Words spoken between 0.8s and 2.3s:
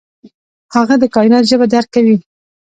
د کائنات ژبه درک کوي.